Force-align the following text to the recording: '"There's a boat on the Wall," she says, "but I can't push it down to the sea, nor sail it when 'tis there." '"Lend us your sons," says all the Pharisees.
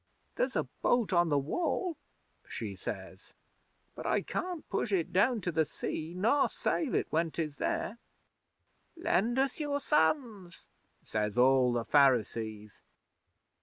'"There's 0.33 0.55
a 0.55 0.63
boat 0.81 1.13
on 1.13 1.29
the 1.29 1.37
Wall," 1.37 1.95
she 2.49 2.75
says, 2.75 3.35
"but 3.93 4.03
I 4.07 4.21
can't 4.23 4.67
push 4.67 4.91
it 4.91 5.13
down 5.13 5.41
to 5.41 5.51
the 5.51 5.63
sea, 5.63 6.15
nor 6.17 6.49
sail 6.49 6.95
it 6.95 7.05
when 7.11 7.29
'tis 7.29 7.57
there." 7.57 7.99
'"Lend 8.97 9.37
us 9.37 9.59
your 9.59 9.79
sons," 9.79 10.65
says 11.03 11.37
all 11.37 11.71
the 11.71 11.85
Pharisees. 11.85 12.81